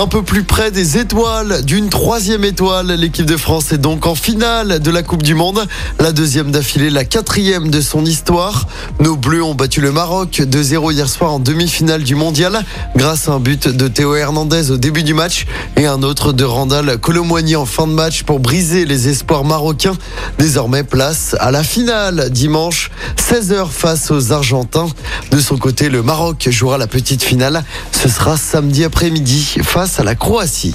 Un 0.00 0.06
peu 0.06 0.22
plus 0.22 0.44
près 0.44 0.70
des 0.70 0.96
étoiles, 0.96 1.64
d'une 1.64 1.88
troisième 1.88 2.44
étoile, 2.44 2.86
l'équipe 2.92 3.26
de 3.26 3.36
France 3.36 3.72
est 3.72 3.78
donc 3.78 4.06
en 4.06 4.14
finale 4.14 4.78
de 4.78 4.90
la 4.92 5.02
Coupe 5.02 5.24
du 5.24 5.34
Monde. 5.34 5.66
La 5.98 6.12
deuxième 6.12 6.52
d'affilée, 6.52 6.88
la 6.88 7.04
quatrième 7.04 7.68
de 7.68 7.80
son 7.80 8.04
histoire. 8.04 8.68
Nos 9.00 9.16
Bleus 9.16 9.42
ont 9.42 9.56
battu 9.56 9.80
le 9.80 9.90
Maroc 9.90 10.40
2-0 10.40 10.92
hier 10.92 11.08
soir 11.08 11.32
en 11.32 11.40
demi-finale 11.40 12.04
du 12.04 12.14
Mondial 12.14 12.64
grâce 12.94 13.28
à 13.28 13.32
un 13.32 13.40
but 13.40 13.66
de 13.66 13.88
Théo 13.88 14.14
Hernandez 14.14 14.70
au 14.70 14.76
début 14.76 15.02
du 15.02 15.14
match 15.14 15.46
et 15.76 15.86
un 15.86 16.04
autre 16.04 16.32
de 16.32 16.44
Randall 16.44 16.96
Colomwani 16.98 17.56
en 17.56 17.66
fin 17.66 17.88
de 17.88 17.92
match 17.92 18.22
pour 18.22 18.38
briser 18.38 18.84
les 18.84 19.08
espoirs 19.08 19.42
marocains. 19.42 19.96
Désormais, 20.38 20.84
place 20.84 21.34
à 21.40 21.50
la 21.50 21.64
finale 21.64 22.30
dimanche 22.30 22.92
16h 23.16 23.66
face 23.68 24.12
aux 24.12 24.30
Argentins. 24.30 24.86
De 25.32 25.40
son 25.40 25.56
côté, 25.56 25.88
le 25.88 26.04
Maroc 26.04 26.46
jouera 26.52 26.78
la 26.78 26.86
petite 26.86 27.24
finale. 27.24 27.64
Ce 27.90 28.08
sera 28.08 28.36
samedi 28.36 28.84
après-midi 28.84 29.56
face 29.64 29.87
à 29.96 30.04
la 30.04 30.14
Croatie. 30.14 30.74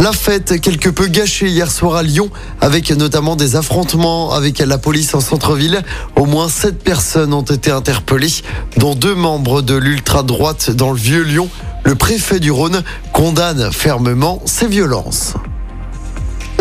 La 0.00 0.12
fête 0.12 0.60
quelque 0.60 0.88
peu 0.88 1.06
gâchée 1.06 1.46
hier 1.46 1.70
soir 1.70 1.94
à 1.94 2.02
Lyon 2.02 2.28
avec 2.60 2.90
notamment 2.90 3.36
des 3.36 3.54
affrontements 3.54 4.32
avec 4.32 4.58
la 4.58 4.76
police 4.76 5.14
en 5.14 5.20
centre-ville. 5.20 5.82
Au 6.16 6.24
moins 6.24 6.48
sept 6.48 6.82
personnes 6.82 7.32
ont 7.32 7.42
été 7.42 7.70
interpellées, 7.70 8.42
dont 8.78 8.96
deux 8.96 9.14
membres 9.14 9.62
de 9.62 9.74
l'ultra-droite 9.74 10.70
dans 10.70 10.90
le 10.90 10.98
vieux 10.98 11.22
Lyon. 11.22 11.48
Le 11.84 11.94
préfet 11.94 12.40
du 12.40 12.50
Rhône 12.50 12.82
condamne 13.12 13.70
fermement 13.70 14.42
ces 14.44 14.66
violences. 14.66 15.34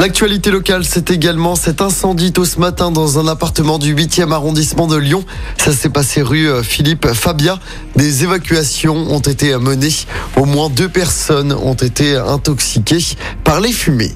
L'actualité 0.02 0.50
locale, 0.50 0.84
c'est 0.84 1.12
également 1.12 1.56
cet 1.56 1.80
incendie 1.80 2.32
tôt 2.34 2.44
ce 2.44 2.60
matin 2.60 2.90
dans 2.90 3.20
un 3.20 3.28
appartement 3.28 3.78
du 3.78 3.94
8e 3.94 4.32
arrondissement 4.32 4.88
de 4.88 4.98
Lyon. 4.98 5.24
Ça 5.60 5.74
s'est 5.74 5.92
passé 5.92 6.24
rue 6.24 6.50
euh, 6.50 6.64
Philippe 6.64 7.14
Fabia. 7.14 7.60
Des 7.96 8.24
évacuations 8.24 8.96
ont 8.96 9.20
été 9.20 9.56
menées. 9.58 9.94
Au 10.38 10.46
moins 10.46 10.72
deux 10.72 10.90
personnes 10.90 11.54
ont 11.54 11.76
été 11.76 12.16
intoxiquées 12.16 13.16
par 13.44 13.62
les 13.62 13.72
fumées. 13.72 14.16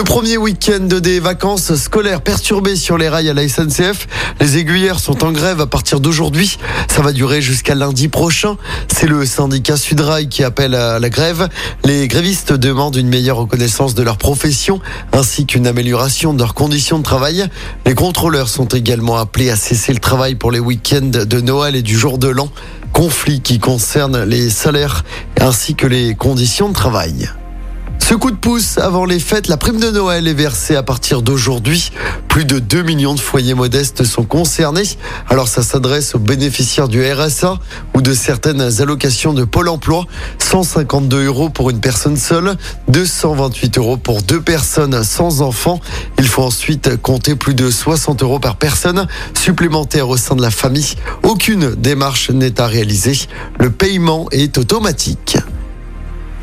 Le 0.00 0.04
premier 0.04 0.38
week-end 0.38 0.80
des 0.80 1.20
vacances 1.20 1.74
scolaires 1.74 2.22
perturbées 2.22 2.74
sur 2.74 2.96
les 2.96 3.10
rails 3.10 3.28
à 3.28 3.34
la 3.34 3.46
SNCF. 3.46 4.08
Les 4.40 4.56
aiguilleurs 4.56 4.98
sont 4.98 5.22
en 5.22 5.30
grève 5.30 5.60
à 5.60 5.66
partir 5.66 6.00
d'aujourd'hui. 6.00 6.56
Ça 6.88 7.02
va 7.02 7.12
durer 7.12 7.42
jusqu'à 7.42 7.74
lundi 7.74 8.08
prochain. 8.08 8.56
C'est 8.88 9.06
le 9.06 9.26
syndicat 9.26 9.76
Sudrail 9.76 10.30
qui 10.30 10.42
appelle 10.42 10.74
à 10.74 10.98
la 11.00 11.10
grève. 11.10 11.50
Les 11.84 12.08
grévistes 12.08 12.54
demandent 12.54 12.96
une 12.96 13.10
meilleure 13.10 13.36
reconnaissance 13.36 13.94
de 13.94 14.02
leur 14.02 14.16
profession 14.16 14.80
ainsi 15.12 15.44
qu'une 15.44 15.66
amélioration 15.66 16.32
de 16.32 16.38
leurs 16.38 16.54
conditions 16.54 16.96
de 16.96 17.04
travail. 17.04 17.46
Les 17.84 17.94
contrôleurs 17.94 18.48
sont 18.48 18.68
également 18.68 19.18
appelés 19.18 19.50
à 19.50 19.56
cesser 19.56 19.92
le 19.92 20.00
travail 20.00 20.34
pour 20.34 20.50
les 20.50 20.60
week-ends 20.60 21.10
de 21.26 21.40
Noël 21.42 21.76
et 21.76 21.82
du 21.82 21.98
jour 21.98 22.16
de 22.16 22.28
l'an. 22.28 22.48
Conflit 22.94 23.42
qui 23.42 23.58
concerne 23.58 24.24
les 24.24 24.48
salaires 24.48 25.04
ainsi 25.38 25.74
que 25.74 25.86
les 25.86 26.14
conditions 26.14 26.70
de 26.70 26.74
travail. 26.74 27.28
Ce 28.02 28.16
coup 28.16 28.32
de 28.32 28.36
pouce 28.36 28.76
avant 28.78 29.04
les 29.04 29.20
fêtes, 29.20 29.46
la 29.46 29.56
prime 29.56 29.78
de 29.78 29.90
Noël 29.90 30.26
est 30.26 30.34
versée 30.34 30.74
à 30.74 30.82
partir 30.82 31.22
d'aujourd'hui. 31.22 31.92
Plus 32.26 32.44
de 32.44 32.58
2 32.58 32.82
millions 32.82 33.14
de 33.14 33.20
foyers 33.20 33.54
modestes 33.54 34.02
sont 34.04 34.24
concernés. 34.24 34.88
Alors 35.28 35.46
ça 35.46 35.62
s'adresse 35.62 36.16
aux 36.16 36.18
bénéficiaires 36.18 36.88
du 36.88 37.04
RSA 37.04 37.58
ou 37.94 38.02
de 38.02 38.12
certaines 38.12 38.80
allocations 38.82 39.32
de 39.32 39.44
Pôle 39.44 39.68
emploi. 39.68 40.06
152 40.38 41.26
euros 41.26 41.50
pour 41.50 41.70
une 41.70 41.80
personne 41.80 42.16
seule, 42.16 42.56
228 42.88 43.78
euros 43.78 43.96
pour 43.96 44.22
deux 44.22 44.40
personnes 44.40 45.04
sans 45.04 45.40
enfants. 45.40 45.78
Il 46.18 46.26
faut 46.26 46.42
ensuite 46.42 46.96
compter 47.00 47.36
plus 47.36 47.54
de 47.54 47.70
60 47.70 48.24
euros 48.24 48.40
par 48.40 48.56
personne 48.56 49.06
supplémentaire 49.34 50.08
au 50.08 50.16
sein 50.16 50.34
de 50.34 50.42
la 50.42 50.50
famille. 50.50 50.94
Aucune 51.22 51.76
démarche 51.76 52.30
n'est 52.30 52.60
à 52.60 52.66
réaliser. 52.66 53.18
Le 53.58 53.70
paiement 53.70 54.26
est 54.32 54.58
automatique. 54.58 55.38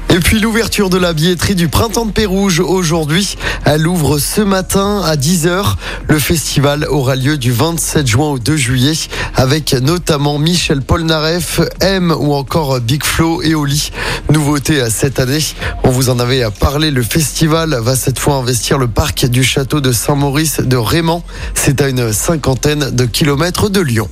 Et 0.09 0.19
puis 0.19 0.39
l'ouverture 0.39 0.89
de 0.89 0.97
la 0.97 1.11
billetterie 1.11 1.53
du 1.53 1.68
Printemps 1.68 2.06
de 2.06 2.12
Pérouge 2.12 2.62
aujourd'hui. 2.62 3.38
Elle 3.66 3.85
ouvre 3.85 4.19
ce 4.19 4.40
matin 4.41 5.01
à 5.03 5.16
10h. 5.16 5.75
Le 6.07 6.18
festival 6.18 6.85
aura 6.90 7.16
lieu 7.16 7.38
du 7.38 7.51
27 7.51 8.07
juin 8.07 8.29
au 8.29 8.40
2 8.40 8.56
juillet 8.56 8.94
avec 9.35 9.73
notamment 9.73 10.40
Michel 10.40 10.81
Polnareff, 10.81 11.59
M 11.81 12.16
ou 12.18 12.34
encore 12.34 12.79
Big 12.79 13.03
Flo 13.03 13.41
et 13.41 13.53
Oli. 13.53 13.91
Nouveauté 14.31 14.90
cette 14.90 15.19
année, 15.19 15.44
on 15.84 15.90
vous 15.90 16.09
en 16.09 16.19
avait 16.19 16.44
parlé, 16.57 16.89
le 16.89 17.03
festival 17.03 17.78
va 17.81 17.95
cette 17.95 18.19
fois 18.19 18.35
investir 18.35 18.78
le 18.78 18.88
parc 18.88 19.25
du 19.25 19.44
château 19.44 19.81
de 19.81 19.91
Saint-Maurice 19.91 20.62
de 20.62 20.78
Raymond. 20.78 21.22
C'est 21.53 21.81
à 21.81 21.89
une 21.89 22.13
cinquantaine 22.13 22.91
de 22.91 23.06
kilomètres 23.06 23.69
de 23.69 23.81
Lyon. 23.81 24.09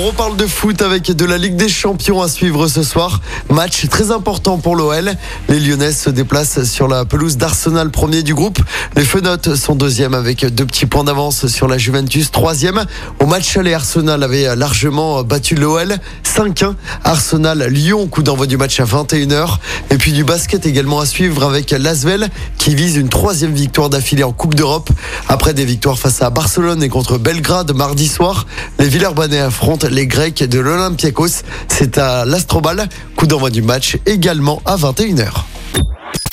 On 0.00 0.06
reparle 0.06 0.36
de 0.36 0.46
foot 0.46 0.80
avec 0.80 1.10
de 1.10 1.24
la 1.24 1.38
Ligue 1.38 1.56
des 1.56 1.68
Champions 1.68 2.22
à 2.22 2.28
suivre 2.28 2.68
ce 2.68 2.84
soir. 2.84 3.20
Match 3.50 3.88
très 3.88 4.12
important 4.12 4.56
pour 4.56 4.76
l'OL. 4.76 5.10
Les 5.48 5.58
Lyonnais 5.58 5.90
se 5.90 6.08
déplacent 6.08 6.62
sur 6.62 6.86
la 6.86 7.04
pelouse 7.04 7.36
d'Arsenal, 7.36 7.90
premier 7.90 8.22
du 8.22 8.32
groupe. 8.32 8.60
Les 8.94 9.02
Fenotes 9.02 9.56
sont 9.56 9.74
deuxième 9.74 10.14
avec 10.14 10.46
deux 10.54 10.66
petits 10.66 10.86
points 10.86 11.02
d'avance 11.02 11.48
sur 11.48 11.66
la 11.66 11.78
Juventus, 11.78 12.30
troisième. 12.30 12.84
Au 13.18 13.26
match 13.26 13.56
aller, 13.56 13.74
Arsenal 13.74 14.22
avait 14.22 14.54
largement 14.54 15.24
battu 15.24 15.56
l'OL. 15.56 15.96
5-1. 16.22 16.74
Arsenal, 17.02 17.66
Lyon, 17.68 18.06
coup 18.06 18.22
d'envoi 18.22 18.46
du 18.46 18.56
match 18.56 18.78
à 18.78 18.84
21h. 18.84 19.56
Et 19.90 19.98
puis 19.98 20.12
du 20.12 20.22
basket 20.22 20.64
également 20.64 21.00
à 21.00 21.06
suivre 21.06 21.42
avec 21.42 21.72
Lasvel 21.72 22.28
qui 22.56 22.76
vise 22.76 22.94
une 22.94 23.08
troisième 23.08 23.52
victoire 23.52 23.90
d'affilée 23.90 24.22
en 24.22 24.32
Coupe 24.32 24.54
d'Europe. 24.54 24.90
Après 25.26 25.54
des 25.54 25.64
victoires 25.64 25.98
face 25.98 26.22
à 26.22 26.30
Barcelone 26.30 26.84
et 26.84 26.88
contre 26.88 27.18
Belgrade 27.18 27.74
mardi 27.74 28.06
soir, 28.06 28.46
les 28.78 28.88
Villeurbanais 28.88 29.40
affrontent 29.40 29.87
les 29.90 30.06
Grecs 30.06 30.42
de 30.42 30.58
l'Olympiakos. 30.58 31.42
C'est 31.68 31.98
à 31.98 32.24
l'Astrobal. 32.24 32.88
Coup 33.16 33.26
d'envoi 33.26 33.50
du 33.50 33.62
match 33.62 33.96
également 34.06 34.62
à 34.64 34.76
21h. 34.76 35.44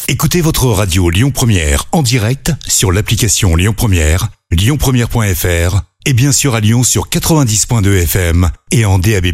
Écoutez 0.08 0.42
votre 0.42 0.68
radio 0.68 1.10
Lyon 1.10 1.32
Première 1.32 1.86
en 1.92 2.04
direct 2.04 2.52
sur 2.68 2.92
l'application 2.92 3.56
Lyon 3.56 3.74
Première, 3.76 4.30
lyonpremière.fr 4.52 5.82
et 6.06 6.14
bien 6.14 6.32
sûr 6.32 6.54
à 6.54 6.60
Lyon 6.60 6.84
sur 6.84 7.10
90.2 7.10 8.04
FM 8.04 8.50
et 8.72 8.86
en 8.86 9.00
DAB+. 9.00 9.26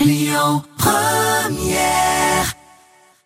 Lyon 0.00 0.62
Première 0.76 2.27